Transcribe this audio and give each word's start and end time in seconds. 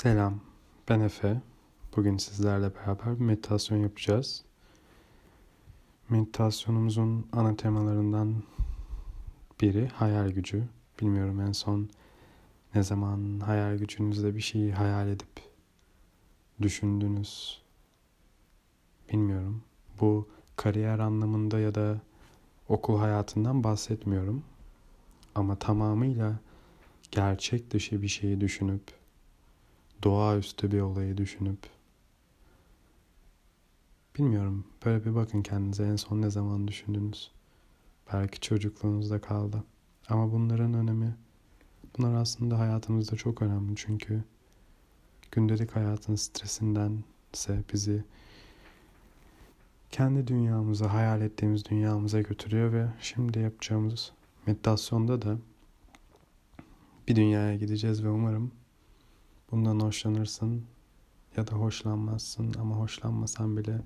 Selam, 0.00 0.40
ben 0.88 1.00
Efe. 1.00 1.40
Bugün 1.96 2.16
sizlerle 2.16 2.74
beraber 2.74 3.20
meditasyon 3.20 3.78
yapacağız. 3.78 4.44
Meditasyonumuzun 6.08 7.26
ana 7.32 7.56
temalarından 7.56 8.42
biri 9.60 9.88
hayal 9.88 10.30
gücü. 10.30 10.64
Bilmiyorum 11.00 11.40
en 11.40 11.52
son 11.52 11.88
ne 12.74 12.82
zaman 12.82 13.40
hayal 13.40 13.76
gücünüzde 13.76 14.34
bir 14.34 14.40
şeyi 14.40 14.72
hayal 14.72 15.08
edip 15.08 15.42
düşündünüz. 16.62 17.62
Bilmiyorum. 19.12 19.62
Bu 20.00 20.28
kariyer 20.56 20.98
anlamında 20.98 21.58
ya 21.58 21.74
da 21.74 22.00
okul 22.68 22.98
hayatından 22.98 23.64
bahsetmiyorum. 23.64 24.42
Ama 25.34 25.56
tamamıyla 25.56 26.38
gerçek 27.10 27.70
dışı 27.70 28.02
bir 28.02 28.08
şeyi 28.08 28.40
düşünüp 28.40 28.99
doğaüstü 30.02 30.72
bir 30.72 30.80
olayı 30.80 31.16
düşünüp 31.16 31.58
bilmiyorum 34.18 34.64
böyle 34.84 35.04
bir 35.04 35.14
bakın 35.14 35.42
kendinize 35.42 35.84
en 35.84 35.96
son 35.96 36.22
ne 36.22 36.30
zaman 36.30 36.68
düşündünüz. 36.68 37.30
Belki 38.12 38.40
çocukluğunuzda 38.40 39.20
kaldı. 39.20 39.64
Ama 40.08 40.32
bunların 40.32 40.74
önemi 40.74 41.16
bunlar 41.98 42.14
aslında 42.14 42.58
hayatımızda 42.58 43.16
çok 43.16 43.42
önemli 43.42 43.76
çünkü 43.76 44.24
gündelik 45.32 45.76
hayatın 45.76 46.14
stresindense 46.14 47.62
bizi 47.72 48.04
kendi 49.90 50.26
dünyamıza, 50.26 50.92
hayal 50.92 51.20
ettiğimiz 51.20 51.64
dünyamıza 51.64 52.20
götürüyor 52.20 52.72
ve 52.72 52.86
şimdi 53.00 53.38
yapacağımız 53.38 54.12
meditasyonda 54.46 55.22
da 55.22 55.38
bir 57.08 57.16
dünyaya 57.16 57.56
gideceğiz 57.56 58.04
ve 58.04 58.08
umarım 58.08 58.52
Bundan 59.52 59.80
hoşlanırsın 59.80 60.66
ya 61.36 61.46
da 61.46 61.52
hoşlanmazsın 61.52 62.54
ama 62.60 62.76
hoşlanmasan 62.76 63.56
bile 63.56 63.80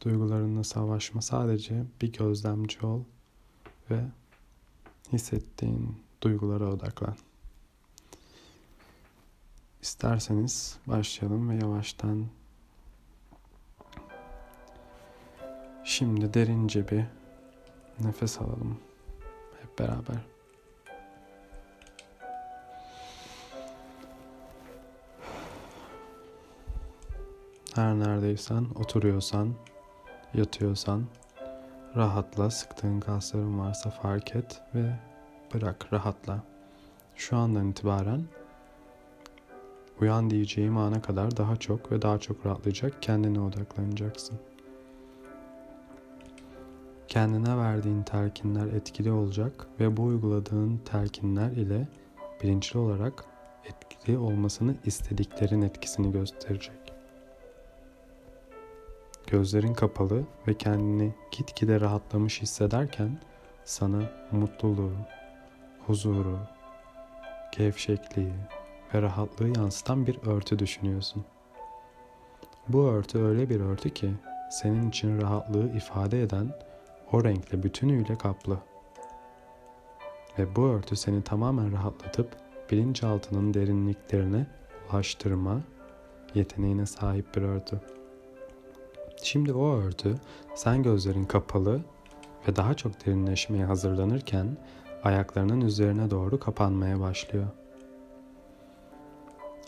duygularınla 0.00 0.64
savaşma. 0.64 1.22
Sadece 1.22 1.84
bir 2.00 2.12
gözlemci 2.12 2.86
ol 2.86 3.00
ve 3.90 4.04
hissettiğin 5.12 5.96
duygulara 6.22 6.72
odaklan. 6.72 7.16
İsterseniz 9.82 10.78
başlayalım 10.86 11.50
ve 11.50 11.54
yavaştan 11.54 12.26
şimdi 15.84 16.34
derince 16.34 16.88
bir 16.88 17.04
nefes 18.00 18.40
alalım 18.40 18.78
hep 19.62 19.78
beraber. 19.78 20.33
Her 27.74 27.98
neredeysen, 27.98 28.66
oturuyorsan, 28.74 29.54
yatıyorsan 30.34 31.04
rahatla. 31.96 32.50
Sıktığın 32.50 33.00
kasların 33.00 33.58
varsa 33.58 33.90
fark 33.90 34.36
et 34.36 34.62
ve 34.74 34.96
bırak 35.54 35.92
rahatla. 35.92 36.42
Şu 37.16 37.36
andan 37.36 37.68
itibaren 37.70 38.24
uyan 40.00 40.30
diyeceğim 40.30 40.76
ana 40.76 41.02
kadar 41.02 41.36
daha 41.36 41.56
çok 41.56 41.92
ve 41.92 42.02
daha 42.02 42.18
çok 42.18 42.46
rahatlayacak 42.46 43.02
kendine 43.02 43.40
odaklanacaksın. 43.40 44.38
Kendine 47.08 47.56
verdiğin 47.56 48.02
telkinler 48.02 48.66
etkili 48.66 49.12
olacak 49.12 49.66
ve 49.80 49.96
bu 49.96 50.02
uyguladığın 50.02 50.80
telkinler 50.84 51.50
ile 51.50 51.88
bilinçli 52.42 52.78
olarak 52.78 53.24
etkili 53.64 54.18
olmasını 54.18 54.74
istediklerin 54.84 55.62
etkisini 55.62 56.12
gösterecek. 56.12 56.83
Gözlerin 59.34 59.74
kapalı 59.74 60.22
ve 60.48 60.54
kendini 60.54 61.14
gitgide 61.30 61.80
rahatlamış 61.80 62.42
hissederken 62.42 63.18
sana 63.64 64.02
mutluluğu, 64.32 64.92
huzuru, 65.86 66.38
gevşekliği 67.56 68.32
ve 68.94 69.02
rahatlığı 69.02 69.48
yansıtan 69.48 70.06
bir 70.06 70.18
örtü 70.26 70.58
düşünüyorsun. 70.58 71.24
Bu 72.68 72.82
örtü 72.88 73.18
öyle 73.18 73.50
bir 73.50 73.60
örtü 73.60 73.90
ki 73.90 74.10
senin 74.50 74.88
için 74.88 75.20
rahatlığı 75.20 75.68
ifade 75.76 76.22
eden 76.22 76.48
o 77.12 77.24
renkle 77.24 77.62
bütünüyle 77.62 78.18
kaplı. 78.18 78.58
Ve 80.38 80.56
bu 80.56 80.62
örtü 80.62 80.96
seni 80.96 81.22
tamamen 81.22 81.72
rahatlatıp 81.72 82.36
bilinçaltının 82.70 83.54
derinliklerine 83.54 84.46
ulaştırma 84.90 85.60
yeteneğine 86.34 86.86
sahip 86.86 87.36
bir 87.36 87.42
örtü. 87.42 87.93
Şimdi 89.24 89.52
o 89.52 89.76
örtü 89.76 90.14
sen 90.54 90.82
gözlerin 90.82 91.24
kapalı 91.24 91.80
ve 92.48 92.56
daha 92.56 92.74
çok 92.74 93.06
derinleşmeye 93.06 93.64
hazırlanırken 93.64 94.56
ayaklarının 95.04 95.60
üzerine 95.60 96.10
doğru 96.10 96.40
kapanmaya 96.40 97.00
başlıyor. 97.00 97.46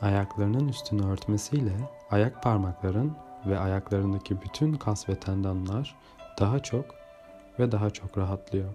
Ayaklarının 0.00 0.69
üstünü 0.69 1.06
örtmesiyle 1.06 1.72
ayak 2.11 2.43
parmakların 2.43 3.12
ve 3.47 3.59
ayaklarındaki 3.59 4.43
bütün 4.43 4.75
kas 4.75 5.09
ve 5.09 5.21
tendonlar 5.21 5.97
daha 6.41 6.59
çok 6.59 6.84
ve 7.59 7.73
daha 7.73 7.91
çok 7.91 8.19
rahatlıyor. 8.19 8.75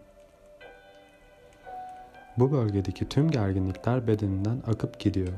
Bu 2.37 2.51
bölgedeki 2.51 3.09
tüm 3.09 3.31
gerginlikler 3.31 4.07
bedeninden 4.07 4.63
akıp 4.67 4.99
gidiyor. 4.99 5.33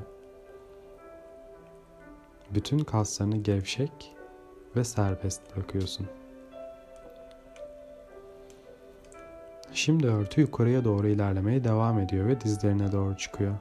Bütün 2.50 2.80
kaslarını 2.80 3.38
gevşek 3.38 4.14
ve 4.76 4.84
serbest 4.84 5.42
bırakıyorsun. 5.56 6.08
Şimdi 9.74 10.08
örtü 10.08 10.42
yukarıya 10.42 10.84
doğru 10.84 11.08
ilerlemeye 11.08 11.64
devam 11.64 12.00
ediyor 12.00 12.28
ve 12.28 12.42
dizlerine 12.42 12.92
doğru 12.92 13.18
çıkıyor. 13.18 13.54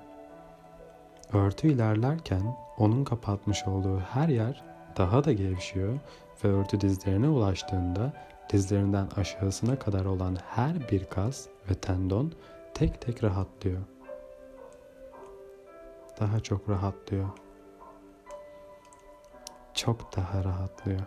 Örtü 1.32 1.68
ilerlerken 1.68 2.56
onun 2.78 3.04
kapatmış 3.04 3.66
olduğu 3.66 4.00
her 4.00 4.28
yer 4.28 4.62
daha 4.96 5.24
da 5.24 5.32
gevşiyor 5.32 5.98
ve 6.44 6.48
örtü 6.48 6.80
dizlerine 6.80 7.28
ulaştığında 7.28 8.12
dizlerinden 8.52 9.08
aşağısına 9.16 9.78
kadar 9.78 10.04
olan 10.04 10.36
her 10.48 10.90
bir 10.90 11.04
kas 11.04 11.46
ve 11.70 11.74
tendon 11.74 12.32
tek 12.74 13.00
tek 13.00 13.24
rahatlıyor. 13.24 13.80
Daha 16.20 16.40
çok 16.40 16.68
rahatlıyor 16.68 17.28
çok 19.74 20.16
daha 20.16 20.44
rahatlıyor. 20.44 21.00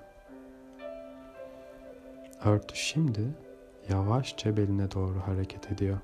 Örtü 2.44 2.76
şimdi 2.76 3.22
yavaşça 3.90 4.58
beline 4.58 4.92
doğru 4.92 5.20
hareket 5.28 5.72
ediyor. 5.72 5.98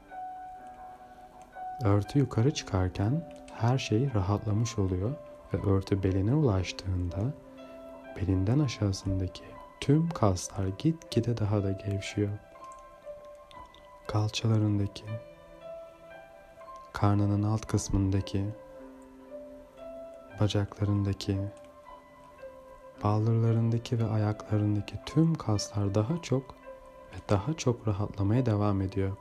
Örtü 1.84 2.20
yukarı 2.20 2.54
çıkarken 2.54 3.34
her 3.54 3.78
şey 3.78 4.14
rahatlamış 4.14 4.80
oluyor 4.80 5.12
ve 5.54 5.70
örtü 5.72 6.04
beline 6.04 6.34
ulaştığında 6.34 7.34
belinden 8.16 8.60
aşağısındaki 8.60 9.44
tüm 9.82 10.10
kaslar 10.10 10.68
gitgide 10.68 11.38
daha 11.38 11.64
da 11.64 11.72
gevşiyor. 11.72 12.30
Kalçalarındaki, 14.08 15.06
karnının 16.94 17.44
alt 17.44 17.66
kısmındaki, 17.66 18.46
bacaklarındaki, 20.40 21.38
Baldırlarındaki 23.04 24.00
ve 24.00 24.06
ayaklarındaki 24.06 24.96
tüm 25.06 25.36
kaslar 25.36 25.96
daha 25.96 26.22
çok 26.22 26.56
ve 27.14 27.30
daha 27.30 27.54
çok 27.54 27.88
rahatlamaya 27.88 28.46
devam 28.46 28.82
ediyor. 28.82 29.18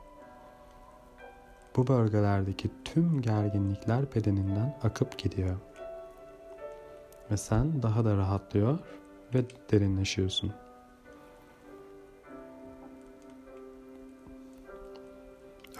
Bu 1.75 1.87
bölgelerdeki 1.87 2.71
tüm 2.85 3.21
gerginlikler 3.21 4.15
bedeninden 4.15 4.77
akıp 4.83 5.17
gidiyor. 5.17 5.55
Ve 7.31 7.37
sen 7.37 7.83
daha 7.83 8.05
da 8.05 8.17
rahatlıyor 8.17 8.79
ve 9.33 9.43
derinleşiyorsun. 9.71 10.53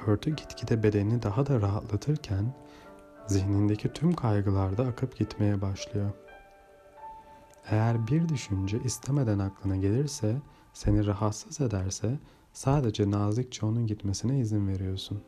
Örtü 0.07 0.35
gitgide 0.35 0.83
bedeni 0.83 1.23
daha 1.23 1.45
da 1.45 1.61
rahatlatırken 1.61 2.53
zihnindeki 3.27 3.93
tüm 3.93 4.13
kaygılar 4.13 4.77
da 4.77 4.83
akıp 4.83 5.17
gitmeye 5.17 5.61
başlıyor. 5.61 6.11
Eğer 7.69 8.07
bir 8.07 8.29
düşünce 8.29 8.79
istemeden 8.83 9.39
aklına 9.39 9.75
gelirse, 9.75 10.37
seni 10.73 11.05
rahatsız 11.05 11.61
ederse 11.61 12.19
sadece 12.53 13.11
nazikçe 13.11 13.65
onun 13.65 13.87
gitmesine 13.87 14.39
izin 14.39 14.67
veriyorsun. 14.67 15.23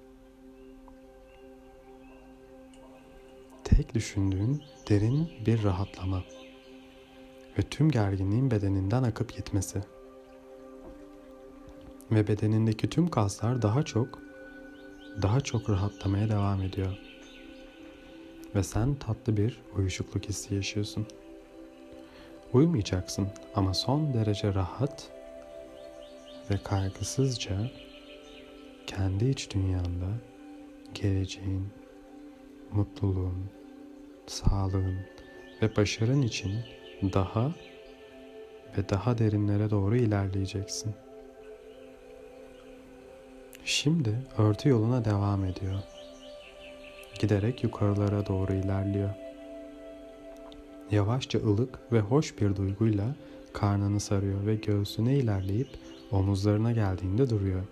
Tek 3.64 3.96
düşündüğün 3.96 4.64
derin 4.90 5.30
bir 5.46 5.64
rahatlama 5.64 6.24
ve 7.58 7.62
tüm 7.62 7.92
gerginliğin 7.92 8.52
bedeninden 8.52 9.04
akıp 9.04 9.36
gitmesi. 9.36 9.82
Ve 12.12 12.28
bedenindeki 12.28 12.90
tüm 12.90 13.08
kaslar 13.08 13.62
daha 13.62 13.84
çok 13.84 14.20
daha 15.22 15.42
çok 15.42 15.70
rahatlamaya 15.70 16.30
devam 16.30 16.62
ediyor. 16.62 16.98
ve 18.56 18.64
sen 18.64 18.96
tatlı 18.96 19.38
bir 19.38 19.62
uyuşukluk 19.78 20.30
hissi 20.30 20.56
yaşıyorsun. 20.56 21.08
Uyumayacaksın 22.54 23.28
ama 23.56 23.74
son 23.74 24.14
derece 24.14 24.54
rahat 24.54 25.12
ve 26.52 26.58
kaygısızca 26.64 27.56
kendi 28.88 29.30
iç 29.30 29.52
dünyanda 29.52 30.10
geleceğin, 30.94 31.68
mutluluğun, 32.72 33.50
sağlığın 34.28 35.00
ve 35.62 35.76
başarın 35.76 36.22
için 36.22 36.54
daha 37.04 37.52
ve 38.78 38.90
daha 38.90 39.18
derinlere 39.18 39.70
doğru 39.70 39.96
ilerleyeceksin. 39.98 40.94
Şimdi 43.66 44.16
örtü 44.38 44.70
yoluna 44.70 45.06
devam 45.06 45.46
ediyor. 45.46 45.80
Giderek 47.20 47.64
yukarılara 47.64 48.28
doğru 48.28 48.54
ilerliyor. 48.54 49.23
Yavaşça 50.92 51.40
ılık 51.40 51.80
ve 51.92 52.00
hoş 52.00 52.40
bir 52.42 52.56
duyguyla 52.56 53.16
karnını 53.54 54.00
sarıyor 54.00 54.46
ve 54.46 54.56
göğsüne 54.56 55.18
ilerleyip 55.18 55.68
omuzlarına 56.12 56.72
geldiğinde 56.72 57.30
duruyor. 57.30 57.64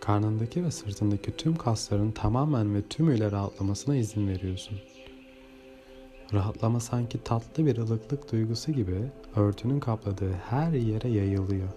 Karnındaki 0.00 0.64
ve 0.64 0.70
sırtındaki 0.70 1.36
tüm 1.36 1.56
kasların 1.56 2.10
tamamen 2.10 2.74
ve 2.74 2.82
tümüyle 2.82 3.30
rahatlamasına 3.30 3.96
izin 3.96 4.28
veriyorsun. 4.28 4.78
Rahatlama 6.32 6.80
sanki 6.80 7.24
tatlı 7.24 7.66
bir 7.66 7.76
ılıklık 7.76 8.32
duygusu 8.32 8.72
gibi 8.72 8.98
örtünün 9.36 9.80
kapladığı 9.80 10.32
her 10.32 10.72
yere 10.72 11.08
yayılıyor. 11.08 11.68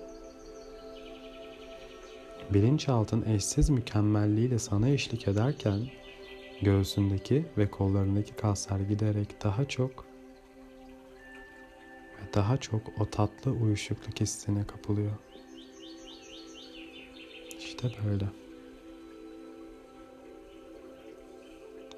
Bilinçaltın 2.53 3.25
eşsiz 3.27 3.69
mükemmelliğiyle 3.69 4.59
sana 4.59 4.89
eşlik 4.89 5.27
ederken 5.27 5.79
göğsündeki 6.63 7.45
ve 7.57 7.71
kollarındaki 7.71 8.36
kaslar 8.36 8.80
giderek 8.80 9.44
daha 9.44 9.65
çok 9.65 10.06
ve 12.18 12.33
daha 12.33 12.57
çok 12.57 12.81
o 13.00 13.06
tatlı 13.06 13.51
uyuşukluk 13.51 14.21
hissine 14.21 14.68
kapılıyor. 14.68 15.12
İşte 17.57 17.88
böyle. 18.06 18.25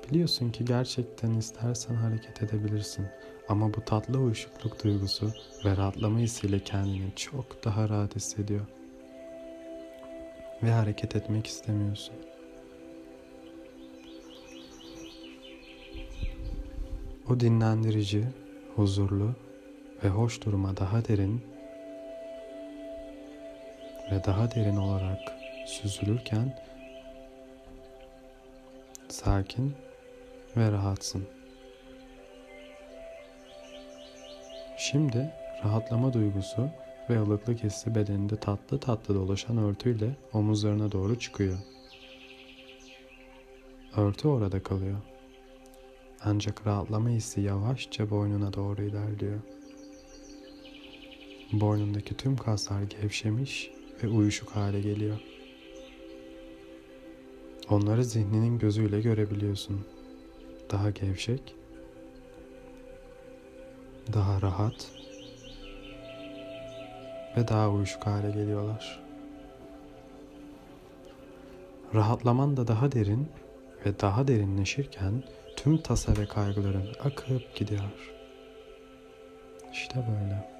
Biliyorsun 0.09 0.51
ki 0.51 0.65
gerçekten 0.65 1.33
istersen 1.33 1.95
hareket 1.95 2.43
edebilirsin. 2.43 3.05
Ama 3.49 3.73
bu 3.73 3.85
tatlı 3.85 4.19
uyuşukluk 4.19 4.83
duygusu 4.83 5.33
ve 5.65 5.77
rahatlama 5.77 6.19
hissiyle 6.19 6.59
kendini 6.59 7.15
çok 7.15 7.63
daha 7.63 7.89
rahat 7.89 8.15
hissediyor. 8.15 8.65
Ve 10.63 10.71
hareket 10.71 11.15
etmek 11.15 11.47
istemiyorsun. 11.47 12.15
Dinlendirici, 17.39 18.23
huzurlu 18.75 19.35
ve 20.03 20.09
hoş 20.09 20.41
duruma 20.45 20.77
daha 20.77 21.05
derin 21.05 21.43
ve 24.11 24.23
daha 24.23 24.51
derin 24.51 24.77
olarak 24.77 25.19
süzülürken 25.67 26.59
sakin 29.09 29.73
ve 30.57 30.71
rahatsın. 30.71 31.23
Şimdi 34.77 35.33
rahatlama 35.63 36.13
duygusu 36.13 36.69
ve 37.09 37.19
ılıklık 37.21 37.63
hissi 37.63 37.95
bedeninde 37.95 38.35
tatlı 38.35 38.79
tatlı 38.79 39.15
dolaşan 39.15 39.57
örtüyle 39.57 40.15
omuzlarına 40.33 40.91
doğru 40.91 41.19
çıkıyor. 41.19 41.57
Örtü 43.97 44.27
orada 44.27 44.63
kalıyor. 44.63 45.14
Ancak 46.27 46.67
rahatlama 46.67 47.09
hissi 47.09 47.41
yavaşça 47.41 48.09
boynuna 48.09 48.53
doğru 48.53 48.81
ilerliyor. 48.81 49.39
Boynundaki 51.51 52.17
tüm 52.17 52.37
kaslar 52.37 52.81
gevşemiş 52.81 53.71
ve 54.03 54.07
uyuşuk 54.07 54.49
hale 54.49 54.81
geliyor. 54.81 55.19
Onları 57.69 58.03
zihninin 58.05 58.59
gözüyle 58.59 59.01
görebiliyorsun. 59.01 59.85
Daha 60.71 60.89
gevşek, 60.89 61.55
daha 64.13 64.41
rahat 64.41 64.91
ve 67.37 67.47
daha 67.47 67.69
uyuşuk 67.71 68.05
hale 68.05 68.31
geliyorlar. 68.31 69.03
Rahatlaman 71.93 72.57
da 72.57 72.67
daha 72.67 72.91
derin 72.91 73.27
ve 73.85 73.99
daha 73.99 74.27
derinleşirken 74.27 75.23
tüm 75.55 75.77
tasa 75.77 76.17
ve 76.17 76.25
kaygıların 76.25 76.87
akıp 77.03 77.55
gidiyor. 77.55 78.15
İşte 79.73 79.95
böyle. 79.95 80.55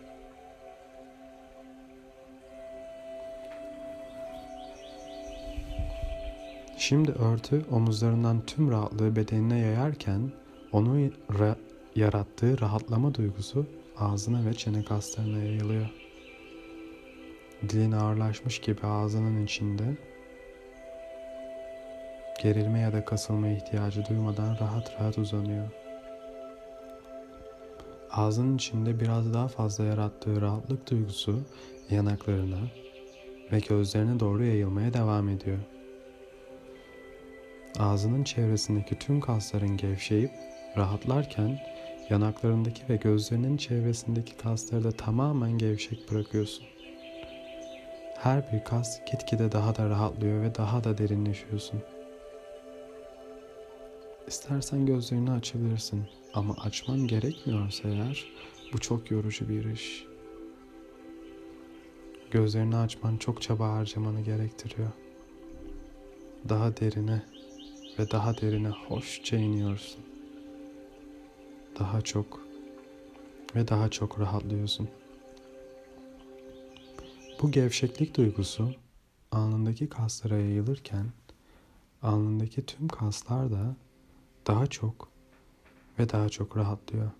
Şimdi 6.78 7.12
örtü 7.12 7.66
omuzlarından 7.72 8.46
tüm 8.46 8.72
rahatlığı 8.72 9.16
bedenine 9.16 9.60
yayarken 9.60 10.32
onun 10.72 11.14
ra- 11.30 11.56
yarattığı 11.96 12.62
rahatlama 12.62 13.14
duygusu 13.16 13.66
ağzına 13.98 14.46
ve 14.46 14.54
çene 14.54 14.84
kaslarına 14.84 15.38
yayılıyor. 15.38 15.90
Dilin 17.70 17.92
ağırlaşmış 17.92 18.60
gibi 18.60 18.88
ağzının 18.88 19.46
içinde 19.46 19.98
gerilme 22.46 22.80
ya 22.80 22.94
da 22.94 23.06
kasılma 23.06 23.48
ihtiyacı 23.48 24.06
duymadan 24.06 24.58
rahat 24.60 24.94
rahat 25.00 25.18
uzanıyor. 25.18 25.68
Ağzının 28.12 28.56
içinde 28.56 29.00
biraz 29.00 29.34
daha 29.34 29.48
fazla 29.48 29.84
yarattığı 29.84 30.42
rahatlık 30.42 30.92
duygusu 30.92 31.40
yanaklarına 31.90 32.60
ve 33.52 33.60
gözlerine 33.60 34.20
doğru 34.20 34.46
yayılmaya 34.46 34.94
devam 34.94 35.30
ediyor. 35.30 35.58
Ağzının 37.80 38.24
çevresindeki 38.24 39.00
tüm 39.00 39.22
kasların 39.22 39.78
gevşeyip 39.78 40.32
rahatlarken 40.78 41.60
yanaklarındaki 42.10 42.82
ve 42.90 42.96
gözlerinin 42.96 43.58
çevresindeki 43.58 44.38
kasları 44.38 44.84
da 44.84 44.92
tamamen 44.92 45.58
gevşek 45.58 46.12
bırakıyorsun. 46.12 46.66
Her 48.18 48.52
bir 48.54 48.64
kas 48.64 49.00
gitgide 49.12 49.52
daha 49.52 49.76
da 49.76 49.90
rahatlıyor 49.90 50.42
ve 50.42 50.56
daha 50.56 50.84
da 50.84 50.98
derinleşiyorsun. 50.98 51.82
İstersen 54.28 54.86
gözlerini 54.86 55.32
açabilirsin 55.32 56.06
ama 56.34 56.54
açman 56.54 57.08
gerekmiyorsa 57.08 57.90
eğer 57.90 58.26
bu 58.74 58.78
çok 58.80 59.12
yorucu 59.12 59.50
bir 59.50 59.66
iş. 59.66 60.06
Gözlerini 62.32 62.76
açman 62.76 63.18
çok 63.18 63.42
çaba 63.42 63.70
harcamanı 63.70 64.22
gerektiriyor. 64.22 64.92
Daha 66.50 66.78
derine 66.78 67.24
ve 68.00 68.12
daha 68.12 68.38
derine 68.38 68.70
hoşça 68.70 69.38
iniyorsun. 69.38 70.02
Daha 71.80 72.02
çok 72.02 72.46
ve 73.56 73.68
daha 73.68 73.90
çok 73.90 74.20
rahatlıyorsun. 74.20 74.90
Bu 77.42 77.52
gevşeklik 77.52 78.18
duygusu 78.18 78.72
alnındaki 79.32 79.90
kaslara 79.90 80.38
yayılırken 80.38 81.06
alnındaki 82.02 82.66
tüm 82.66 82.88
kaslar 82.88 83.52
da 83.52 83.76
daha 84.48 84.68
çok 84.68 85.10
ve 86.00 86.10
daha 86.10 86.30
çok 86.30 86.58
rahatlıyor. 86.58 87.12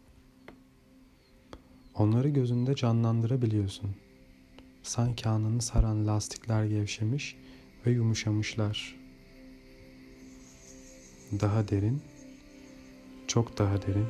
Onları 1.96 2.30
gözünde 2.30 2.76
canlandırabiliyorsun. 2.76 3.96
Sanki 4.84 5.30
alnını 5.30 5.62
saran 5.62 6.08
lastikler 6.08 6.64
gevşemiş 6.66 7.38
ve 7.86 7.92
yumuşamışlar. 7.92 8.96
Daha 11.32 11.68
derin, 11.68 12.02
çok 13.28 13.58
daha 13.58 13.82
derin, 13.82 14.08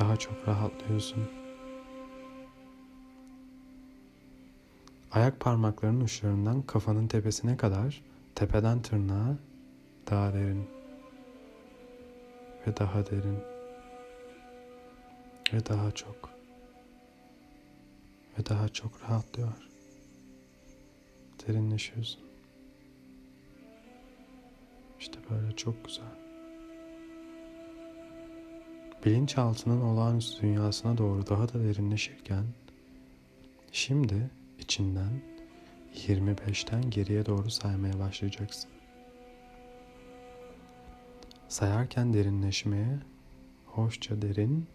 daha 0.00 0.16
çok 0.16 0.48
rahatlıyorsun. 0.48 1.24
Ayak 5.12 5.40
parmaklarının 5.40 6.00
uçlarından 6.00 6.62
kafanın 6.62 7.08
tepesine 7.08 7.56
kadar, 7.56 8.02
tepeden 8.34 8.82
tırnağa 8.82 9.36
daha 10.10 10.32
derin 10.32 10.81
ve 12.66 12.76
daha 12.76 13.06
derin 13.06 13.38
ve 15.52 15.66
daha 15.66 15.90
çok 15.90 16.30
ve 18.38 18.46
daha 18.46 18.68
çok 18.68 19.02
rahatlıyor. 19.02 19.52
Derinleşiyorsun. 21.48 22.22
İşte 25.00 25.18
böyle 25.30 25.56
çok 25.56 25.84
güzel. 25.84 26.22
Bilinçaltının 29.04 29.80
olağanüstü 29.80 30.42
dünyasına 30.42 30.98
doğru 30.98 31.26
daha 31.26 31.48
da 31.48 31.64
derinleşirken 31.64 32.44
şimdi 33.72 34.30
içinden 34.58 35.22
25'ten 35.94 36.90
geriye 36.90 37.26
doğru 37.26 37.50
saymaya 37.50 37.98
başlayacaksın. 37.98 38.70
Sayarken 41.52 42.14
derinleşmeye, 42.14 42.98
hoşça 43.66 44.22
derin 44.22 44.66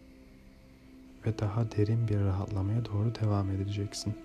ve 1.26 1.40
daha 1.40 1.72
derin 1.72 2.08
bir 2.08 2.20
rahatlamaya 2.20 2.86
doğru 2.86 3.16
devam 3.16 3.52
edeceksin. 3.52 4.16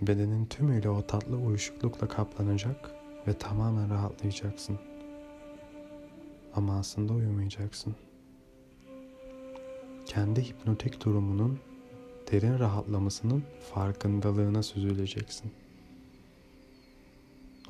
Bedenin 0.00 0.46
tümüyle 0.46 0.88
o 0.88 1.06
tatlı 1.06 1.36
uyuşuklukla 1.36 2.08
kaplanacak 2.08 2.90
ve 3.26 3.32
tamamen 3.32 3.90
rahatlayacaksın. 3.90 4.78
Ama 6.54 6.78
aslında 6.78 7.12
uyumayacaksın. 7.12 7.94
Kendi 10.06 10.42
hipnotik 10.42 11.04
durumunun 11.04 11.58
derin 12.32 12.58
rahatlamasının 12.58 13.44
farkındalığına 13.74 14.62
süzüleceksin. 14.62 15.52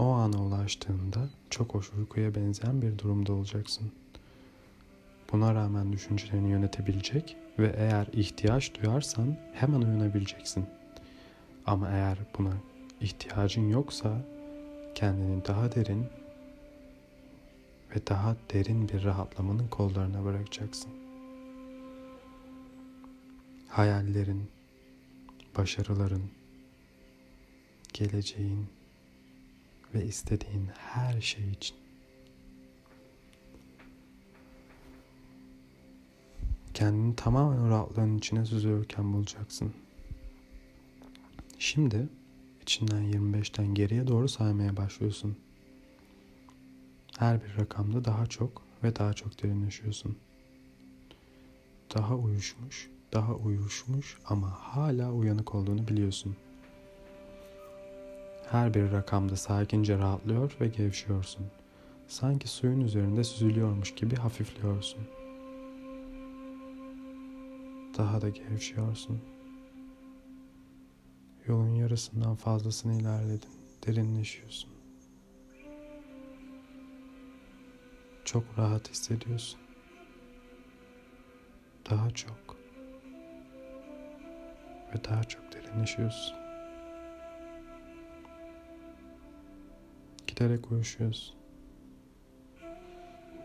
O 0.01 0.13
ana 0.13 0.43
ulaştığında 0.43 1.29
çok 1.51 1.75
hoş 1.75 1.93
uykuya 1.93 2.35
benzeyen 2.35 2.83
bir 2.83 2.99
durumda 2.99 3.33
olacaksın. 3.33 3.93
Buna 5.33 5.55
rağmen 5.55 5.93
düşüncelerini 5.93 6.51
yönetebilecek 6.51 7.37
ve 7.59 7.75
eğer 7.77 8.07
ihtiyaç 8.13 8.75
duyarsan 8.75 9.37
hemen 9.53 9.81
uyanabileceksin. 9.81 10.67
Ama 11.67 11.89
eğer 11.89 12.19
buna 12.39 12.53
ihtiyacın 13.01 13.69
yoksa 13.69 14.23
kendini 14.95 15.45
daha 15.45 15.75
derin 15.75 16.07
ve 17.95 18.07
daha 18.07 18.37
derin 18.53 18.89
bir 18.89 19.05
rahatlamanın 19.05 19.69
kollarına 19.69 20.25
bırakacaksın. 20.25 20.93
Hayallerin, 23.69 24.49
başarıların, 25.57 26.23
geleceğin 27.93 28.80
ve 29.95 30.05
istediğin 30.05 30.69
her 30.77 31.21
şey 31.21 31.51
için 31.51 31.77
kendini 36.75 37.17
tamamen 37.17 37.71
rahatlığın 37.71 38.19
içine 38.19 38.45
süzülürken 38.45 39.13
bulacaksın. 39.13 39.73
Şimdi 41.59 42.09
içinden 42.63 43.13
25'ten 43.13 43.75
geriye 43.75 44.07
doğru 44.07 44.29
saymaya 44.29 44.77
başlıyorsun. 44.77 45.37
Her 47.19 47.45
bir 47.45 47.57
rakamda 47.57 48.05
daha 48.05 48.27
çok 48.27 48.63
ve 48.85 48.97
daha 48.97 49.13
çok 49.13 49.43
derinleşiyorsun. 49.43 50.17
Daha 51.95 52.17
uyuşmuş, 52.17 52.91
daha 53.13 53.35
uyuşmuş 53.35 54.19
ama 54.25 54.51
hala 54.51 55.13
uyanık 55.13 55.55
olduğunu 55.55 55.89
biliyorsun. 55.89 56.37
Her 58.51 58.75
bir 58.75 58.93
rakamda 58.93 59.37
sakince 59.37 59.99
rahatlıyor 59.99 60.57
ve 60.61 60.69
gevşiyorsun. 60.69 61.47
Sanki 62.09 62.49
suyun 62.49 62.81
üzerinde 62.81 63.25
süzülüyormuş 63.25 63.95
gibi 63.95 64.17
hafifliyorsun. 64.17 65.01
Daha 67.99 68.21
da 68.21 68.29
gevşiyorsun. 68.29 69.21
Yolun 71.47 71.75
yarısından 71.75 72.35
fazlasını 72.35 73.01
ilerledin. 73.01 73.51
Derinleşiyorsun. 73.87 74.71
Çok 78.25 78.45
rahat 78.59 78.91
hissediyorsun. 78.91 79.61
Daha 81.91 82.11
çok 82.11 82.57
ve 84.95 85.05
daha 85.05 85.25
çok 85.25 85.43
derinleşiyorsun. 85.53 86.40
Giderek 90.41 90.73
uyuşuyorsun. 90.73 91.37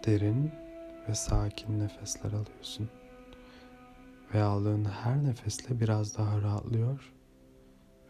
Derin 0.05 0.51
ve 1.09 1.15
sakin 1.15 1.79
nefesler 1.79 2.31
alıyorsun. 2.31 2.89
Ve 4.33 4.43
aldığın 4.43 4.85
her 4.85 5.23
nefesle 5.23 5.79
biraz 5.79 6.17
daha 6.17 6.41
rahatlıyor 6.41 7.13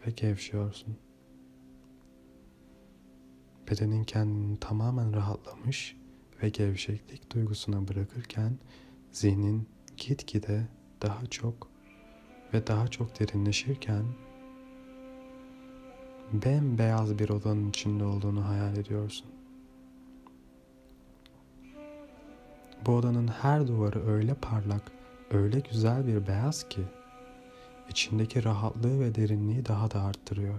ve 0.06 0.10
gevşiyorsun. 0.10 0.96
Bedenin 3.70 4.04
kendini 4.04 4.60
tamamen 4.60 5.14
rahatlamış 5.14 5.96
ve 6.42 6.48
gevşeklik 6.48 7.34
duygusuna 7.34 7.88
bırakırken 7.88 8.58
zihnin 9.12 9.68
gitgide 9.96 10.68
daha 11.02 11.26
çok 11.26 11.70
ve 12.54 12.66
daha 12.66 12.88
çok 12.88 13.20
derinleşirken 13.20 14.04
bembeyaz 16.32 17.18
bir 17.18 17.28
odanın 17.28 17.68
içinde 17.68 18.04
olduğunu 18.04 18.48
hayal 18.48 18.76
ediyorsun. 18.76 19.26
Bu 22.86 22.92
odanın 22.92 23.28
her 23.28 23.66
duvarı 23.66 24.06
öyle 24.06 24.34
parlak, 24.34 24.82
öyle 25.30 25.60
güzel 25.60 26.06
bir 26.06 26.26
beyaz 26.26 26.68
ki 26.68 26.80
içindeki 27.88 28.44
rahatlığı 28.44 29.00
ve 29.00 29.14
derinliği 29.14 29.66
daha 29.66 29.90
da 29.90 30.00
arttırıyor. 30.00 30.58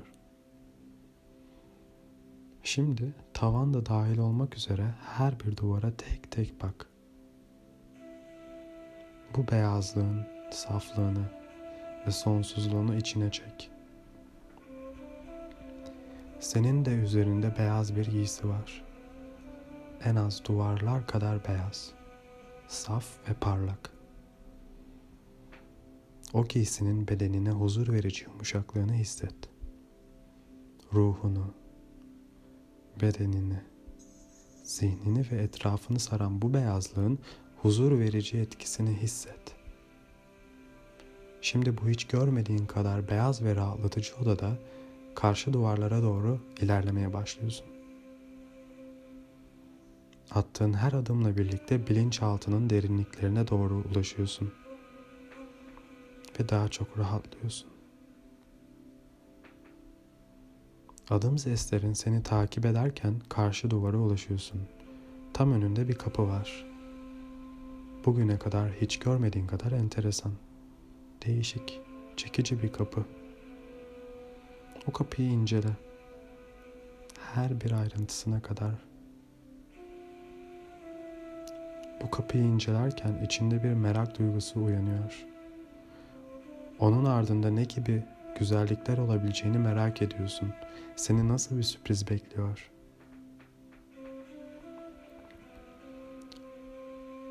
Şimdi 2.64 3.14
tavan 3.34 3.74
da 3.74 3.86
dahil 3.86 4.18
olmak 4.18 4.56
üzere 4.56 4.96
her 5.02 5.40
bir 5.40 5.58
duvara 5.58 5.92
tek 5.92 6.32
tek 6.32 6.62
bak. 6.64 6.90
Bu 9.36 9.52
beyazlığın 9.52 10.26
saflığını 10.52 11.32
ve 12.08 12.12
sonsuzluğunu 12.12 12.96
içine 12.96 13.32
çek. 13.32 13.72
Senin 16.39 16.86
de 16.86 16.91
üzerinde 16.91 17.58
beyaz 17.58 17.96
bir 17.96 18.06
giysi 18.06 18.50
var. 18.50 18.84
En 20.03 20.15
az 20.15 20.46
duvarlar 20.46 21.08
kadar 21.08 21.48
beyaz, 21.48 21.91
saf 22.67 23.29
ve 23.29 23.34
parlak. 23.34 23.91
O 26.34 26.46
giysinin 26.46 27.08
bedenine 27.08 27.51
huzur 27.51 27.94
verici 27.94 28.25
yumuşaklığını 28.25 28.94
hisset. 28.94 29.36
Ruhunu, 30.94 31.53
bedenini, 33.01 33.62
zihnini 34.63 35.25
ve 35.32 35.36
etrafını 35.36 36.00
saran 36.00 36.41
bu 36.41 36.53
beyazlığın 36.53 37.20
huzur 37.58 38.00
verici 38.00 38.38
etkisini 38.38 38.96
hisset. 38.96 39.56
Şimdi 41.41 41.77
bu 41.77 41.89
hiç 41.89 42.08
görmediğin 42.08 42.65
kadar 42.65 43.10
beyaz 43.10 43.44
ve 43.44 43.56
rahatlatıcı 43.56 44.15
odada 44.15 44.58
karşı 45.18 45.54
duvarlara 45.54 46.02
doğru 46.02 46.40
ilerlemeye 46.62 47.14
başlıyorsun. 47.14 47.66
Attığın 50.32 50.74
her 50.74 50.92
adımla 50.92 51.38
birlikte 51.38 51.88
bilinçaltının 51.88 52.70
derinliklerine 52.70 53.48
doğru 53.48 53.84
ulaşıyorsun 53.92 54.54
ve 56.40 56.50
daha 56.50 56.68
çok 56.68 56.98
rahatlıyorsun. 56.98 57.70
Adım 61.10 61.38
seslerin 61.38 61.94
seni 61.94 62.24
takip 62.24 62.66
ederken 62.66 63.14
karşı 63.30 63.70
duvara 63.70 63.98
ulaşıyorsun. 63.98 64.62
Tam 65.34 65.52
önünde 65.52 65.88
bir 65.88 65.96
kapı 65.96 66.28
var. 66.28 66.66
Bugüne 68.06 68.40
kadar 68.40 68.72
hiç 68.72 69.00
görmediğin 69.00 69.48
kadar 69.48 69.72
enteresan. 69.72 70.32
Değişik, 71.26 71.82
çekici 72.18 72.64
bir 72.64 72.72
kapı. 72.72 73.17
O 74.88 74.91
kapıyı 74.91 75.29
incele. 75.29 75.70
Her 77.34 77.62
bir 77.62 77.72
ayrıntısına 77.72 78.41
kadar. 78.41 78.74
Bu 82.03 82.12
kapıyı 82.12 82.44
incelerken 82.44 83.24
içinde 83.25 83.63
bir 83.63 83.74
merak 83.74 84.20
duygusu 84.20 84.63
uyanıyor. 84.63 85.25
Onun 86.79 87.06
ardında 87.06 87.50
ne 87.50 87.63
gibi 87.63 88.03
güzellikler 88.39 88.98
olabileceğini 88.98 89.58
merak 89.58 90.01
ediyorsun. 90.01 90.53
Seni 90.96 91.27
nasıl 91.27 91.58
bir 91.58 91.63
sürpriz 91.63 92.10
bekliyor? 92.10 92.72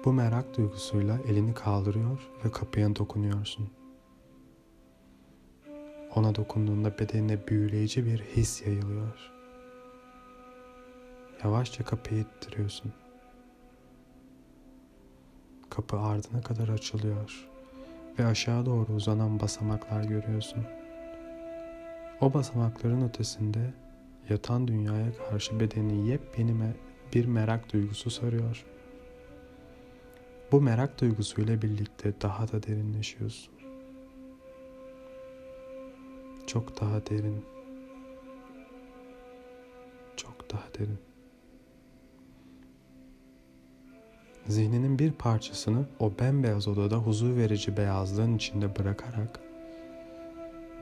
Bu 0.04 0.12
merak 0.12 0.56
duygusuyla 0.56 1.18
elini 1.28 1.54
kaldırıyor 1.54 2.30
ve 2.44 2.50
kapıya 2.50 2.96
dokunuyorsun. 2.96 3.68
Ona 6.16 6.34
dokunduğunda 6.34 6.98
bedenine 6.98 7.46
büyüleyici 7.48 8.06
bir 8.06 8.18
his 8.18 8.66
yayılıyor. 8.66 9.32
Yavaşça 11.44 11.84
kapıyı 11.84 12.20
ittiriyorsun. 12.20 12.92
Kapı 15.70 15.98
ardına 15.98 16.40
kadar 16.40 16.68
açılıyor 16.68 17.48
ve 18.18 18.26
aşağı 18.26 18.66
doğru 18.66 18.92
uzanan 18.92 19.40
basamaklar 19.40 20.04
görüyorsun. 20.04 20.64
O 22.20 22.34
basamakların 22.34 23.08
ötesinde 23.08 23.74
yatan 24.28 24.68
dünyaya 24.68 25.12
karşı 25.30 25.60
bedeni 25.60 26.08
yepyeni 26.08 26.74
bir 27.14 27.26
merak 27.26 27.72
duygusu 27.72 28.10
sarıyor. 28.10 28.64
Bu 30.52 30.60
merak 30.60 31.00
duygusuyla 31.00 31.62
birlikte 31.62 32.12
daha 32.22 32.48
da 32.52 32.62
derinleşiyorsun. 32.62 33.55
Çok 36.46 36.80
daha 36.80 37.06
derin. 37.06 37.44
Çok 40.16 40.50
daha 40.52 40.64
derin. 40.78 40.98
zihninin 44.48 44.98
bir 44.98 45.12
parçasını 45.12 45.84
o 46.00 46.12
bembeyaz 46.20 46.68
odada 46.68 46.96
huzur 46.96 47.36
verici 47.36 47.76
beyazlığın 47.76 48.36
içinde 48.36 48.76
bırakarak 48.76 49.40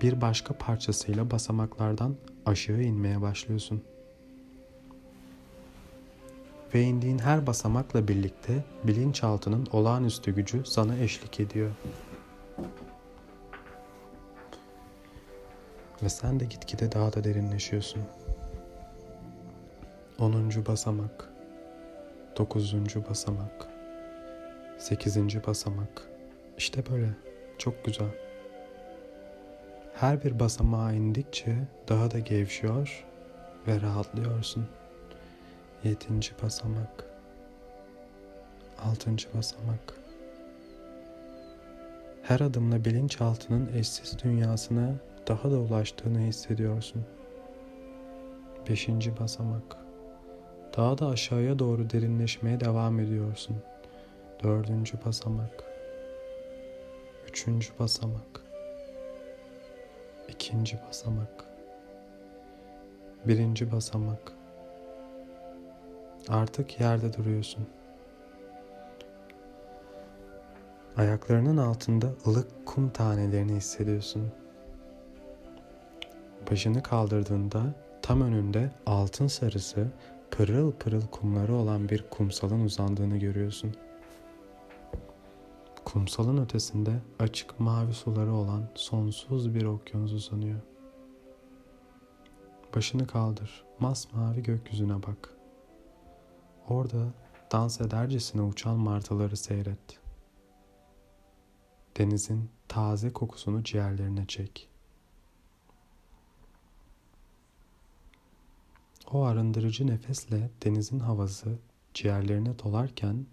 bir 0.02 0.20
başka 0.20 0.54
parçasıyla 0.54 1.30
basamaklardan 1.30 2.14
aşağı 2.46 2.82
inmeye 2.82 3.20
başlıyorsun. 3.20 3.82
Ve 6.74 6.82
indiğin 6.82 7.18
her 7.18 7.46
basamakla 7.46 8.08
birlikte 8.08 8.64
bilinçaltının 8.84 9.66
olağanüstü 9.72 10.34
gücü 10.34 10.62
sana 10.64 10.98
eşlik 10.98 11.40
ediyor. 11.40 11.70
Ve 16.02 16.08
sen 16.08 16.40
de 16.40 16.44
gitgide 16.44 16.92
daha 16.92 17.12
da 17.12 17.24
derinleşiyorsun. 17.24 18.02
10. 20.18 20.66
basamak 20.66 21.28
9. 22.36 22.74
basamak 23.10 23.68
8. 24.78 25.46
basamak 25.46 26.02
İşte 26.58 26.82
böyle 26.90 27.08
çok 27.58 27.84
güzel. 27.84 28.10
Her 29.94 30.24
bir 30.24 30.40
basamağa 30.40 30.92
indikçe 30.92 31.56
daha 31.88 32.10
da 32.10 32.18
gevşiyor 32.18 33.04
ve 33.66 33.80
rahatlıyorsun. 33.80 34.66
7. 35.84 35.98
basamak 36.42 37.04
6. 38.78 39.10
basamak 39.10 39.94
Her 42.22 42.40
adımla 42.40 42.84
bilinçaltının 42.84 43.70
eşsiz 43.76 44.18
dünyasına 44.24 44.94
daha 45.28 45.50
da 45.50 45.56
ulaştığını 45.58 46.18
hissediyorsun. 46.18 47.04
5. 48.68 48.88
basamak 49.20 49.84
daha 50.76 50.98
da 50.98 51.06
aşağıya 51.08 51.58
doğru 51.58 51.90
derinleşmeye 51.90 52.60
devam 52.60 53.00
ediyorsun. 53.00 53.56
Dördüncü 54.42 54.98
basamak. 55.06 55.64
Üçüncü 57.28 57.68
basamak. 57.78 58.42
İkinci 60.28 60.78
basamak. 60.88 61.44
Birinci 63.24 63.72
basamak. 63.72 64.32
Artık 66.28 66.80
yerde 66.80 67.12
duruyorsun. 67.12 67.66
Ayaklarının 70.96 71.56
altında 71.56 72.06
ılık 72.26 72.66
kum 72.66 72.90
tanelerini 72.90 73.52
hissediyorsun. 73.52 74.32
Başını 76.50 76.82
kaldırdığında 76.82 77.74
tam 78.02 78.20
önünde 78.20 78.70
altın 78.86 79.26
sarısı 79.26 79.92
pırıl 80.30 80.72
pırıl 80.72 81.06
kumları 81.06 81.54
olan 81.54 81.88
bir 81.88 82.04
kumsalın 82.10 82.64
uzandığını 82.64 83.16
görüyorsun. 83.16 83.74
Kumsalın 85.84 86.44
ötesinde 86.44 86.92
açık 87.18 87.60
mavi 87.60 87.94
suları 87.94 88.32
olan 88.32 88.70
sonsuz 88.74 89.54
bir 89.54 89.64
okyanus 89.64 90.12
uzanıyor. 90.12 90.60
Başını 92.74 93.06
kaldır, 93.06 93.64
masmavi 93.78 94.42
gökyüzüne 94.42 95.02
bak. 95.02 95.30
Orada 96.68 97.04
dans 97.52 97.80
edercesine 97.80 98.42
uçan 98.42 98.78
martıları 98.78 99.36
seyret. 99.36 100.00
Denizin 101.98 102.50
taze 102.68 103.12
kokusunu 103.12 103.64
ciğerlerine 103.64 104.26
çek.'' 104.26 104.73
O 109.12 109.24
arındırıcı 109.24 109.86
nefesle 109.86 110.50
denizin 110.64 110.98
havası 110.98 111.58
ciğerlerine 111.94 112.58
dolarken 112.58 113.26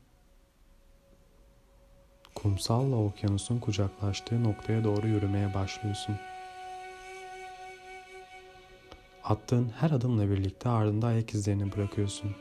kumsalla 2.36 2.96
okyanusun 2.96 3.60
kucaklaştığı 3.60 4.44
noktaya 4.44 4.84
doğru 4.84 5.08
yürümeye 5.08 5.54
başlıyorsun. 5.54 6.16
Attığın 9.24 9.70
her 9.70 9.92
adımla 9.92 10.30
birlikte 10.30 10.70
ardında 10.70 11.08
ayak 11.08 11.34
izlerini 11.34 11.72
bırakıyorsun. 11.76 12.32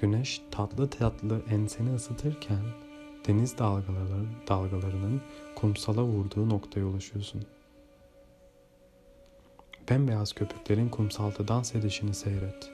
Güneş 0.00 0.42
tatlı 0.50 0.90
tatlı 0.90 1.42
enseni 1.50 1.94
ısıtırken 1.94 2.62
deniz 3.26 3.58
dalgaları, 3.58 4.26
dalgalarının 4.48 5.22
kumsala 5.54 6.02
vurduğu 6.02 6.48
noktaya 6.48 6.84
ulaşıyorsun.'' 6.84 7.57
Bembeyaz 9.90 10.32
köpüklerin 10.32 10.88
kumsalda 10.88 11.48
dans 11.48 11.74
edişini 11.74 12.14
seyret. 12.14 12.70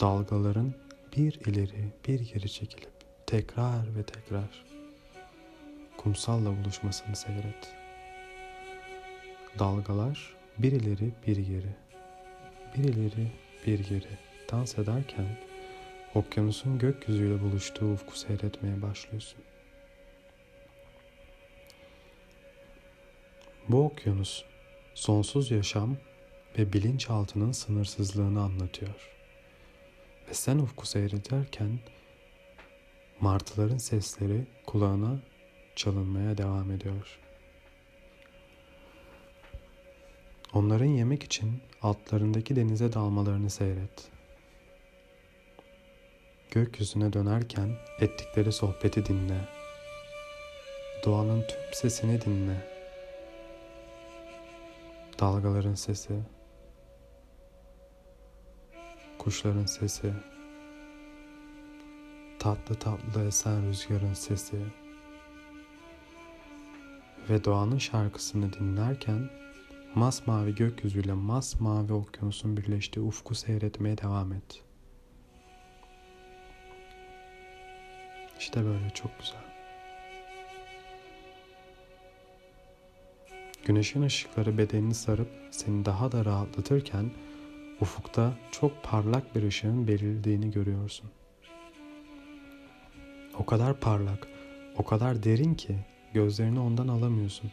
Dalgaların 0.00 0.74
bir 1.16 1.32
ileri 1.34 1.92
bir 2.08 2.20
geri 2.20 2.52
çekilip 2.52 2.92
tekrar 3.26 3.96
ve 3.96 4.02
tekrar 4.02 4.64
kumsalla 5.96 6.56
buluşmasını 6.60 7.16
seyret. 7.16 7.74
Dalgalar 9.58 10.34
bir 10.58 10.72
ileri 10.72 11.12
bir 11.26 11.36
geri, 11.36 11.76
bir 12.76 12.84
ileri 12.84 13.32
bir 13.66 13.78
geri 13.78 14.18
dans 14.52 14.78
ederken 14.78 15.26
okyanusun 16.14 16.78
gökyüzüyle 16.78 17.42
buluştuğu 17.42 17.92
ufku 17.92 18.18
seyretmeye 18.18 18.82
başlıyorsun. 18.82 19.38
Bu 23.68 23.84
okyanus 23.84 24.44
sonsuz 24.94 25.50
yaşam 25.50 25.96
ve 26.58 26.72
bilinçaltının 26.72 27.52
sınırsızlığını 27.52 28.42
anlatıyor. 28.42 29.10
Ve 30.28 30.34
sen 30.34 30.58
ufku 30.58 30.86
seyrederken 30.86 31.78
martıların 33.20 33.78
sesleri 33.78 34.46
kulağına 34.66 35.18
çalınmaya 35.76 36.38
devam 36.38 36.70
ediyor. 36.70 37.18
Onların 40.52 40.86
yemek 40.86 41.22
için 41.22 41.62
altlarındaki 41.82 42.56
denize 42.56 42.92
dalmalarını 42.92 43.50
seyret. 43.50 44.08
Gökyüzüne 46.50 47.12
dönerken 47.12 47.76
ettikleri 48.00 48.52
sohbeti 48.52 49.06
dinle. 49.06 49.48
Doğanın 51.04 51.42
tüm 51.42 51.60
sesini 51.72 52.20
dinle. 52.20 52.73
Dalgaların 55.20 55.74
sesi, 55.74 56.20
kuşların 59.18 59.66
sesi, 59.66 60.12
tatlı 62.38 62.74
tatlı 62.74 63.26
esen 63.26 63.66
rüzgarın 63.66 64.14
sesi 64.14 64.60
ve 67.30 67.44
doğanın 67.44 67.78
şarkısını 67.78 68.52
dinlerken 68.52 69.30
masmavi 69.94 70.54
gökyüzüyle 70.54 71.12
masmavi 71.12 71.92
okyanusun 71.92 72.56
birleştiği 72.56 73.00
ufku 73.00 73.34
seyretmeye 73.34 73.98
devam 73.98 74.32
et. 74.32 74.62
İşte 78.38 78.64
böyle 78.64 78.90
çok 78.90 79.18
güzel. 79.20 79.43
Güneşin 83.64 84.02
ışıkları 84.02 84.58
bedenini 84.58 84.94
sarıp 84.94 85.28
seni 85.50 85.84
daha 85.84 86.12
da 86.12 86.24
rahatlatırken 86.24 87.10
ufukta 87.80 88.34
çok 88.52 88.82
parlak 88.82 89.34
bir 89.34 89.42
ışığın 89.42 89.88
belirlediğini 89.88 90.50
görüyorsun. 90.50 91.10
O 93.38 93.46
kadar 93.46 93.80
parlak, 93.80 94.28
o 94.76 94.84
kadar 94.84 95.22
derin 95.22 95.54
ki 95.54 95.76
gözlerini 96.14 96.60
ondan 96.60 96.88
alamıyorsun. 96.88 97.52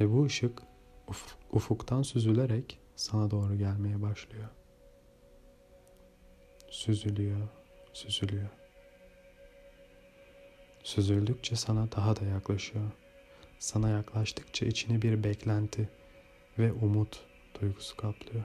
Ve 0.00 0.12
bu 0.12 0.24
ışık 0.24 0.62
uf- 1.08 1.36
ufuktan 1.52 2.02
süzülerek 2.02 2.78
sana 2.96 3.30
doğru 3.30 3.58
gelmeye 3.58 4.02
başlıyor. 4.02 4.48
Süzülüyor, 6.70 7.48
süzülüyor. 7.92 8.48
Süzüldükçe 10.82 11.56
sana 11.56 11.92
daha 11.92 12.16
da 12.16 12.24
yaklaşıyor 12.24 12.92
sana 13.58 13.88
yaklaştıkça 13.90 14.66
içini 14.66 15.02
bir 15.02 15.24
beklenti 15.24 15.88
ve 16.58 16.72
umut 16.72 17.20
duygusu 17.60 17.96
kaplıyor. 17.96 18.44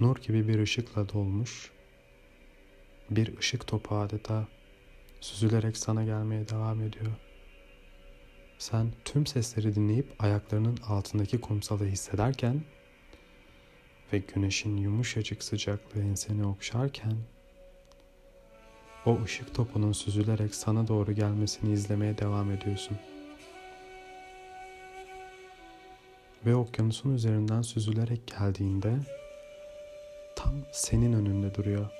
Nur 0.00 0.16
gibi 0.16 0.48
bir 0.48 0.58
ışıkla 0.58 1.08
dolmuş, 1.08 1.70
bir 3.10 3.38
ışık 3.38 3.66
topu 3.66 3.96
adeta 3.96 4.48
süzülerek 5.20 5.76
sana 5.76 6.04
gelmeye 6.04 6.48
devam 6.48 6.82
ediyor. 6.82 7.12
Sen 8.58 8.92
tüm 9.04 9.26
sesleri 9.26 9.74
dinleyip 9.74 10.14
ayaklarının 10.18 10.78
altındaki 10.88 11.40
kumsalı 11.40 11.86
hissederken 11.86 12.62
ve 14.12 14.18
güneşin 14.18 14.76
yumuşacık 14.76 15.42
sıcaklığı 15.42 16.02
enseni 16.02 16.46
okşarken 16.46 17.16
o 19.06 19.22
ışık 19.24 19.54
topunun 19.54 19.92
süzülerek 19.92 20.54
sana 20.54 20.88
doğru 20.88 21.12
gelmesini 21.12 21.72
izlemeye 21.72 22.18
devam 22.18 22.50
ediyorsun. 22.50 22.98
Ve 26.46 26.54
okyanusun 26.54 27.14
üzerinden 27.14 27.62
süzülerek 27.62 28.20
geldiğinde 28.26 28.94
tam 30.36 30.54
senin 30.72 31.12
önünde 31.12 31.54
duruyor. 31.54 31.90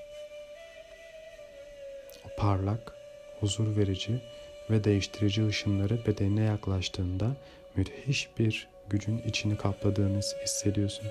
O 2.25 2.41
parlak, 2.41 2.93
huzur 3.39 3.77
verici 3.77 4.21
ve 4.69 4.83
değiştirici 4.83 5.47
ışınları 5.47 6.05
bedenine 6.07 6.43
yaklaştığında 6.43 7.35
müthiş 7.75 8.29
bir 8.39 8.67
gücün 8.89 9.17
içini 9.17 9.57
kapladığını 9.57 10.19
hissediyorsun. 10.43 11.07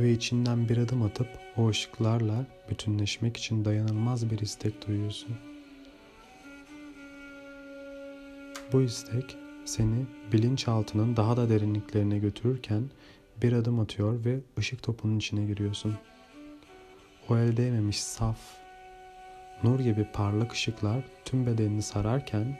Ve 0.00 0.12
içinden 0.12 0.68
bir 0.68 0.76
adım 0.76 1.02
atıp 1.02 1.28
o 1.56 1.68
ışıklarla 1.68 2.46
bütünleşmek 2.70 3.36
için 3.36 3.64
dayanılmaz 3.64 4.30
bir 4.30 4.38
istek 4.38 4.86
duyuyorsun. 4.86 5.36
Bu 8.72 8.82
istek 8.82 9.36
seni 9.64 10.06
bilinçaltının 10.32 11.16
daha 11.16 11.36
da 11.36 11.48
derinliklerine 11.48 12.18
götürürken 12.18 12.82
bir 13.42 13.52
adım 13.52 13.80
atıyor 13.80 14.24
ve 14.24 14.40
ışık 14.58 14.82
topunun 14.82 15.18
içine 15.18 15.44
giriyorsun. 15.44 15.94
O 17.28 17.36
el 17.36 17.56
değmemiş 17.56 18.02
saf, 18.02 18.38
nur 19.64 19.80
gibi 19.80 20.06
parlak 20.12 20.52
ışıklar 20.52 21.04
tüm 21.24 21.46
bedenini 21.46 21.82
sararken 21.82 22.58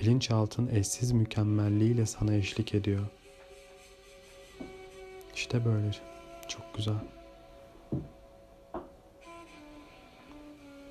bilinçaltın 0.00 0.68
eşsiz 0.72 1.12
mükemmelliğiyle 1.12 2.06
sana 2.06 2.34
eşlik 2.34 2.74
ediyor. 2.74 3.06
İşte 5.38 5.64
böyle. 5.64 5.90
Çok 6.48 6.74
güzel. 6.74 6.94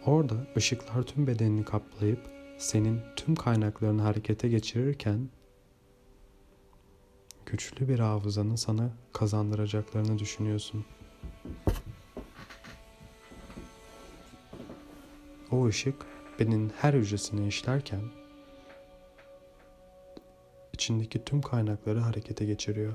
Orada 0.06 0.36
ışıklar 0.58 1.04
tüm 1.04 1.28
bedenini 1.28 1.66
kaplayıp 1.66 2.20
senin 2.58 3.02
tüm 3.16 3.36
kaynaklarını 3.36 4.02
harekete 4.02 4.48
geçirirken 4.50 5.30
güçlü 7.46 7.88
bir 7.88 8.00
hafızanın 8.00 8.56
sana 8.56 8.90
kazandıracaklarını 9.14 10.20
düşünüyorsun. 10.20 10.86
O 15.52 15.68
ışık 15.68 16.06
bedenin 16.40 16.72
her 16.82 16.94
hücresine 16.94 17.48
işlerken 17.48 18.02
içindeki 20.74 21.26
tüm 21.26 21.42
kaynakları 21.42 22.00
harekete 22.00 22.46
geçiriyor. 22.46 22.94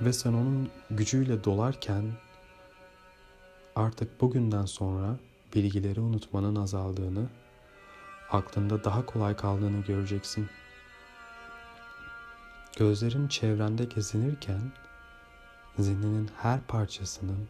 Ve 0.00 0.12
sen 0.12 0.32
onun 0.32 0.70
gücüyle 0.90 1.44
dolarken 1.44 2.04
artık 3.76 4.20
bugünden 4.20 4.66
sonra 4.66 5.16
bilgileri 5.54 6.00
unutmanın 6.00 6.56
azaldığını, 6.56 7.26
aklında 8.30 8.84
daha 8.84 9.06
kolay 9.06 9.36
kaldığını 9.36 9.84
göreceksin. 9.84 10.48
Gözlerin 12.76 13.28
çevrende 13.28 13.84
gezinirken 13.84 14.60
zihninin 15.78 16.30
her 16.36 16.60
parçasının 16.60 17.48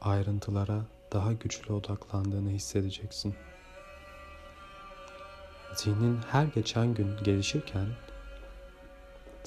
ayrıntılara 0.00 0.84
daha 1.12 1.32
güçlü 1.32 1.72
odaklandığını 1.72 2.50
hissedeceksin. 2.50 3.34
Zihnin 5.74 6.18
her 6.30 6.44
geçen 6.44 6.94
gün 6.94 7.16
gelişirken 7.24 7.86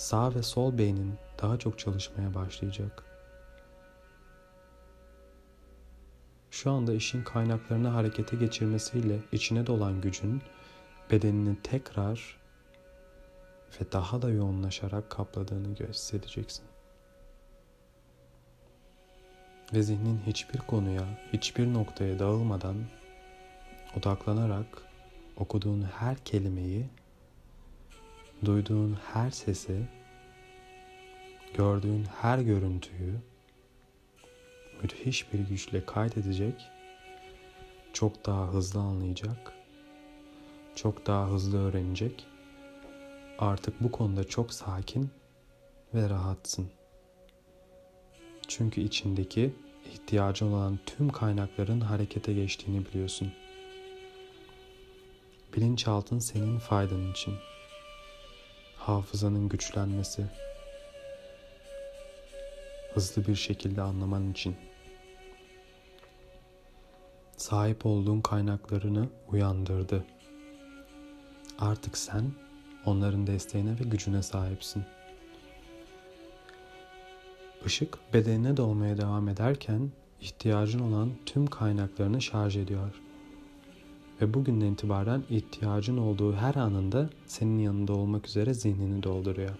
sağ 0.01 0.35
ve 0.35 0.43
sol 0.43 0.77
beynin 0.77 1.13
daha 1.41 1.59
çok 1.59 1.79
çalışmaya 1.79 2.35
başlayacak. 2.35 3.03
Şu 6.51 6.71
anda 6.71 6.93
işin 6.93 7.23
kaynaklarını 7.23 7.87
harekete 7.87 8.37
geçirmesiyle 8.37 9.19
içine 9.31 9.67
dolan 9.67 10.01
gücün 10.01 10.41
bedenini 11.11 11.55
tekrar 11.63 12.37
ve 13.81 13.91
daha 13.91 14.21
da 14.21 14.29
yoğunlaşarak 14.29 15.09
kapladığını 15.09 15.75
hissedeceksin. 15.75 16.65
Ve 19.73 19.83
zihnin 19.83 20.21
hiçbir 20.27 20.59
konuya, 20.59 21.03
hiçbir 21.33 21.73
noktaya 21.73 22.19
dağılmadan 22.19 22.75
odaklanarak 23.97 24.67
okuduğun 25.37 25.81
her 25.81 26.17
kelimeyi, 26.17 26.89
duyduğun 28.45 28.97
her 29.13 29.29
sesi, 29.29 29.87
gördüğün 31.53 32.05
her 32.21 32.39
görüntüyü 32.39 33.15
müthiş 34.81 35.33
bir 35.33 35.39
güçle 35.39 35.85
kaydedecek, 35.85 36.61
çok 37.93 38.25
daha 38.25 38.53
hızlı 38.53 38.79
anlayacak, 38.79 39.53
çok 40.75 41.07
daha 41.07 41.29
hızlı 41.29 41.67
öğrenecek. 41.67 42.25
Artık 43.39 43.83
bu 43.83 43.91
konuda 43.91 44.23
çok 44.23 44.53
sakin 44.53 45.09
ve 45.93 46.09
rahatsın. 46.09 46.69
Çünkü 48.47 48.81
içindeki 48.81 49.51
ihtiyacı 49.93 50.45
olan 50.45 50.79
tüm 50.85 51.09
kaynakların 51.09 51.81
harekete 51.81 52.33
geçtiğini 52.33 52.85
biliyorsun. 52.85 53.31
Bilinçaltın 55.55 56.19
senin 56.19 56.59
faydan 56.59 57.11
için. 57.11 57.33
Hafızanın 58.91 59.49
güçlenmesi. 59.49 60.25
Hızlı 62.93 63.27
bir 63.27 63.35
şekilde 63.35 63.81
anlaman 63.81 64.31
için. 64.31 64.55
Sahip 67.37 67.85
olduğun 67.85 68.21
kaynaklarını 68.21 69.09
uyandırdı. 69.31 70.05
Artık 71.59 71.97
sen 71.97 72.31
onların 72.85 73.27
desteğine 73.27 73.79
ve 73.79 73.83
gücüne 73.83 74.23
sahipsin. 74.23 74.83
Işık 77.65 78.13
bedenine 78.13 78.57
dolmaya 78.57 78.97
devam 78.97 79.29
ederken 79.29 79.91
ihtiyacın 80.21 80.79
olan 80.79 81.11
tüm 81.25 81.47
kaynaklarını 81.47 82.21
şarj 82.21 82.57
ediyor. 82.57 83.01
Ve 84.21 84.33
bugünden 84.33 84.73
itibaren 84.73 85.23
ihtiyacın 85.29 85.97
olduğu 85.97 86.35
her 86.35 86.55
anında 86.55 87.09
senin 87.27 87.59
yanında 87.59 87.93
olmak 87.93 88.27
üzere 88.27 88.53
zihnini 88.53 89.03
dolduruyor. 89.03 89.55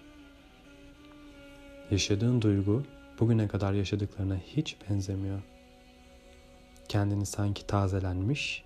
Yaşadığın 1.90 2.42
duygu 2.42 2.82
bugüne 3.20 3.48
kadar 3.48 3.72
yaşadıklarına 3.72 4.36
hiç 4.36 4.76
benzemiyor. 4.90 5.42
Kendini 6.88 7.26
sanki 7.26 7.66
tazelenmiş, 7.66 8.64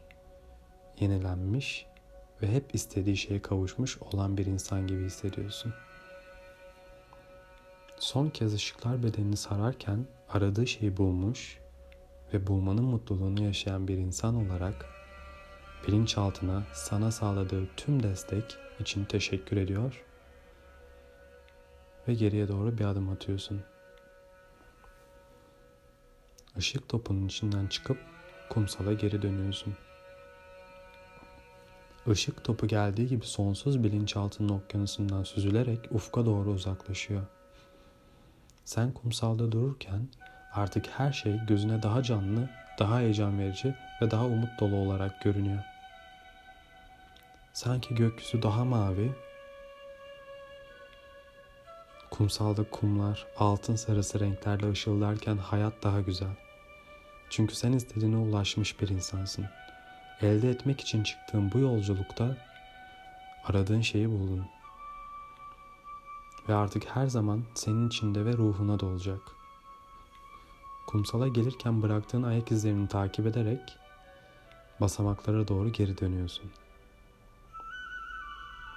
yenilenmiş 1.01 1.87
ve 2.43 2.53
hep 2.53 2.75
istediği 2.75 3.17
şeye 3.17 3.43
kavuşmuş 3.43 3.99
olan 3.99 4.37
bir 4.37 4.47
insan 4.47 4.87
gibi 4.87 5.05
hissediyorsun. 5.05 5.75
Son 7.99 8.29
kez 8.29 8.55
ışıklar 8.55 9.03
bedenini 9.03 9.37
sararken 9.37 10.07
aradığı 10.29 10.67
şeyi 10.67 10.97
bulmuş 10.97 11.59
ve 12.35 12.47
bulmanın 12.47 12.85
mutluluğunu 12.85 13.43
yaşayan 13.43 13.89
bir 13.89 13.99
insan 13.99 14.47
olarak 14.47 14.96
bilinçaltına 15.87 16.63
sana 16.73 17.11
sağladığı 17.11 17.67
tüm 17.77 18.03
destek 18.03 18.59
için 18.81 19.05
teşekkür 19.05 19.57
ediyor 19.57 20.05
ve 22.09 22.15
geriye 22.15 22.49
doğru 22.49 22.79
bir 22.79 22.85
adım 22.85 23.09
atıyorsun. 23.09 23.63
Işık 26.57 26.89
topunun 26.89 27.27
içinden 27.27 27.67
çıkıp 27.67 27.99
kumsala 28.51 28.93
geri 28.93 29.23
dönüyorsun. 29.23 29.75
Işık 32.13 32.45
topu 32.45 32.67
geldiği 32.67 33.09
gibi 33.09 33.27
sonsuz 33.27 33.85
bilinçaltının 33.85 34.49
okyanusundan 34.49 35.23
süzülerek 35.23 35.89
ufka 35.91 36.27
doğru 36.27 36.51
uzaklaşıyor. 36.51 37.23
Sen 38.65 38.93
kumsalda 38.93 39.53
dururken 39.53 40.09
artık 40.53 40.87
her 40.87 41.13
şey 41.13 41.41
gözüne 41.49 41.83
daha 41.83 42.03
canlı, 42.03 42.51
daha 42.79 43.01
heyecan 43.01 43.39
verici 43.39 43.75
ve 44.03 44.11
daha 44.11 44.25
umut 44.25 44.61
dolu 44.61 44.77
olarak 44.77 45.23
görünüyor. 45.23 45.63
Sanki 47.53 47.95
gökyüzü 47.95 48.43
daha 48.43 48.65
mavi, 48.65 49.13
kumsalda 52.11 52.71
kumlar 52.71 53.27
altın 53.37 53.77
sarısı 53.77 54.21
renklerle 54.21 54.71
ışıldarken 54.71 55.37
hayat 55.37 55.83
daha 55.83 56.01
güzel. 56.01 56.37
Çünkü 57.31 57.55
sen 57.55 57.73
istediğine 57.73 58.17
ulaşmış 58.17 58.81
bir 58.81 58.89
insansın. 58.89 59.47
Elde 60.21 60.51
etmek 60.51 60.81
için 60.81 61.03
çıktığın 61.03 61.53
bu 61.53 61.59
yolculukta 61.59 62.37
aradığın 63.45 63.81
şeyi 63.81 64.11
buldun 64.11 64.47
ve 66.49 66.55
artık 66.55 66.97
her 66.97 67.07
zaman 67.07 67.45
senin 67.55 67.89
içinde 67.89 68.25
ve 68.25 68.33
ruhuna 68.33 68.81
da 68.81 68.87
olacak. 68.87 69.21
Kumsala 70.87 71.29
gelirken 71.29 71.83
bıraktığın 71.83 72.23
ayak 72.23 72.53
izlerini 72.53 72.89
takip 72.89 73.27
ederek 73.27 73.79
basamaklara 74.81 75.49
doğru 75.49 75.73
geri 75.73 75.99
dönüyorsun. 75.99 76.51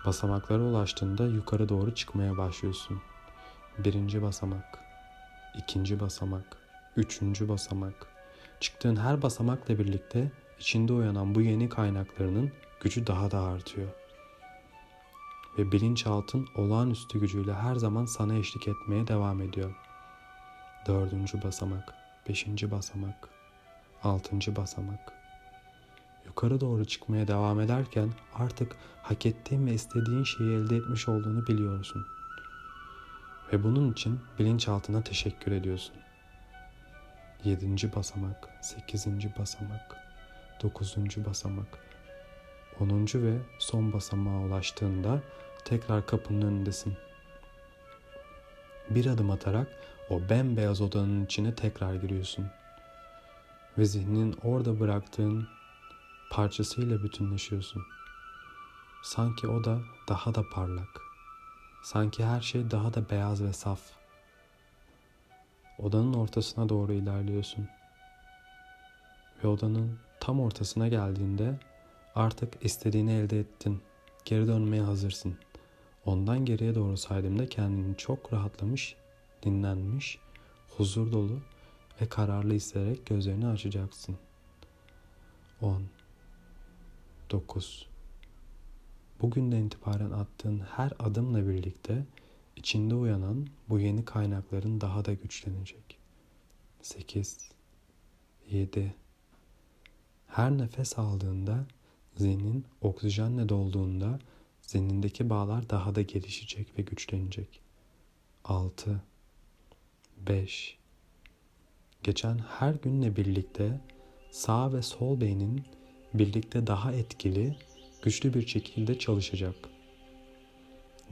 Basamaklara 0.05 0.61
ulaştığında 0.63 1.27
yukarı 1.27 1.69
doğru 1.69 1.95
çıkmaya 1.95 2.37
başlıyorsun. 2.37 3.01
Birinci 3.77 4.21
basamak, 4.21 4.79
ikinci 5.55 5.99
basamak, 5.99 6.57
üçüncü 6.95 7.49
basamak. 7.49 8.07
Çıktığın 8.59 8.95
her 8.95 9.21
basamakla 9.21 9.79
birlikte 9.79 10.31
içinde 10.59 10.93
uyanan 10.93 11.35
bu 11.35 11.41
yeni 11.41 11.69
kaynaklarının 11.69 12.51
gücü 12.81 13.07
daha 13.07 13.31
da 13.31 13.41
artıyor. 13.41 13.89
ve 15.57 15.71
bilinçaltın 15.71 16.47
olağanüstü 16.55 17.19
gücüyle 17.19 17.53
her 17.53 17.75
zaman 17.75 18.05
sana 18.05 18.35
eşlik 18.35 18.67
etmeye 18.67 19.07
devam 19.07 19.41
ediyor. 19.41 19.75
Dördüncü 20.87 21.43
basamak, 21.43 21.93
beşinci 22.29 22.71
basamak, 22.71 23.29
altıncı 24.03 24.55
basamak. 24.55 25.18
Yukarı 26.29 26.61
doğru 26.61 26.85
çıkmaya 26.85 27.27
devam 27.27 27.61
ederken 27.61 28.09
artık 28.35 28.75
hak 29.01 29.25
ettiğin 29.25 29.67
ve 29.67 29.73
istediğin 29.73 30.23
şeyi 30.23 30.55
elde 30.55 30.75
etmiş 30.75 31.09
olduğunu 31.09 31.47
biliyorsun. 31.47 32.07
Ve 33.53 33.63
bunun 33.63 33.91
için 33.91 34.19
bilinçaltına 34.39 35.03
teşekkür 35.03 35.51
ediyorsun. 35.51 35.95
Yedinci 37.43 37.95
basamak, 37.95 38.49
sekizinci 38.61 39.33
basamak, 39.39 39.95
dokuzuncu 40.63 41.25
basamak, 41.25 41.79
onuncu 42.79 43.23
ve 43.23 43.37
son 43.59 43.93
basamağa 43.93 44.39
ulaştığında 44.39 45.21
tekrar 45.65 46.05
kapının 46.05 46.41
önündesin. 46.41 46.97
Bir 48.89 49.05
adım 49.05 49.31
atarak 49.31 49.67
o 50.09 50.29
bembeyaz 50.29 50.81
odanın 50.81 51.25
içine 51.25 51.55
tekrar 51.55 51.93
giriyorsun. 51.93 52.47
Ve 53.77 53.85
zihninin 53.85 54.35
orada 54.43 54.79
bıraktığın 54.79 55.47
parçasıyla 56.29 57.03
bütünleşiyorsun. 57.03 57.83
Sanki 59.03 59.47
o 59.47 59.63
da 59.63 59.81
daha 60.07 60.35
da 60.35 60.49
parlak. 60.49 61.01
Sanki 61.83 62.25
her 62.25 62.41
şey 62.41 62.71
daha 62.71 62.93
da 62.93 63.09
beyaz 63.09 63.43
ve 63.43 63.53
saf. 63.53 63.79
Odanın 65.79 66.13
ortasına 66.13 66.69
doğru 66.69 66.93
ilerliyorsun. 66.93 67.67
Ve 69.43 69.47
odanın 69.47 69.99
tam 70.19 70.39
ortasına 70.41 70.87
geldiğinde 70.87 71.59
artık 72.15 72.65
istediğini 72.65 73.13
elde 73.13 73.39
ettin. 73.39 73.81
Geri 74.25 74.47
dönmeye 74.47 74.81
hazırsın. 74.81 75.37
Ondan 76.05 76.45
geriye 76.45 76.75
doğru 76.75 76.97
saydığımda 76.97 77.49
kendini 77.49 77.97
çok 77.97 78.33
rahatlamış, 78.33 78.95
dinlenmiş, 79.43 80.19
huzur 80.77 81.11
dolu 81.11 81.39
ve 82.01 82.09
kararlı 82.09 82.53
hissederek 82.53 83.05
gözlerini 83.05 83.47
açacaksın. 83.47 84.17
10 85.61 85.83
9 87.31 87.87
Bugünden 89.21 89.65
itibaren 89.65 90.11
attığın 90.11 90.59
her 90.59 90.93
adımla 90.99 91.47
birlikte 91.47 92.05
içinde 92.55 92.95
uyanan 92.95 93.47
bu 93.69 93.79
yeni 93.79 94.05
kaynakların 94.05 94.81
daha 94.81 95.05
da 95.05 95.13
güçlenecek. 95.13 95.97
8 96.81 97.37
7 98.49 98.93
Her 100.27 100.57
nefes 100.57 100.99
aldığında 100.99 101.65
zihnin 102.15 102.65
oksijenle 102.81 103.49
dolduğunda 103.49 104.19
zihnindeki 104.61 105.29
bağlar 105.29 105.69
daha 105.69 105.95
da 105.95 106.01
gelişecek 106.01 106.77
ve 106.77 106.81
güçlenecek. 106.81 107.61
6 108.43 109.01
5 110.27 110.77
Geçen 112.03 112.37
her 112.37 112.73
günle 112.73 113.15
birlikte 113.15 113.81
sağ 114.31 114.73
ve 114.73 114.81
sol 114.81 115.21
beynin 115.21 115.63
birlikte 116.13 116.67
daha 116.67 116.93
etkili, 116.93 117.55
güçlü 118.01 118.33
bir 118.33 118.47
şekilde 118.47 118.99
çalışacak. 118.99 119.55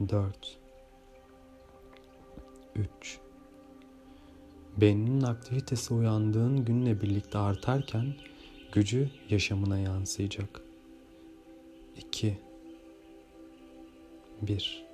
4 0.08 0.58
3 2.76 3.18
Beyninin 4.76 5.22
aktivitesi 5.22 5.94
uyandığın 5.94 6.64
günle 6.64 7.00
birlikte 7.02 7.38
artarken 7.38 8.14
gücü 8.72 9.10
yaşamına 9.30 9.78
yansıyacak. 9.78 10.60
2 11.96 12.38
1 14.42 14.84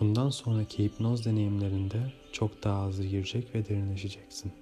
Bundan 0.00 0.30
sonraki 0.30 0.84
hipnoz 0.84 1.26
deneyimlerinde 1.26 2.12
çok 2.32 2.64
daha 2.64 2.86
hızlı 2.86 3.04
girecek 3.04 3.54
ve 3.54 3.68
derinleşeceksin. 3.68 4.52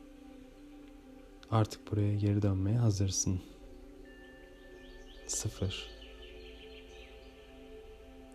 Artık 1.51 1.93
buraya 1.93 2.15
geri 2.15 2.43
dönmeye 2.43 2.79
hazırsın. 2.79 3.41
Sıfır. 5.27 5.91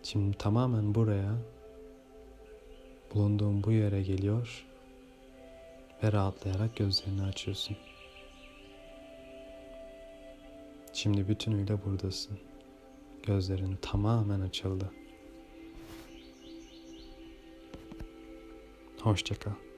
Şimdi 0.02 0.38
tamamen 0.38 0.94
buraya, 0.94 1.34
bulunduğun 3.14 3.64
bu 3.64 3.72
yere 3.72 4.02
geliyor 4.02 4.66
ve 6.02 6.12
rahatlayarak 6.12 6.76
gözlerini 6.76 7.22
açıyorsun. 7.22 7.76
Şimdi 10.92 11.28
bütünüyle 11.28 11.84
buradasın. 11.84 12.38
Gözlerin 13.22 13.78
tamamen 13.82 14.40
açıldı. 14.40 14.90
Hoşçakal. 19.00 19.69